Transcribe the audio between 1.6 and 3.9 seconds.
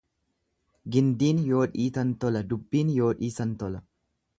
dhitan tola dubbiin yoo dhiisan tola.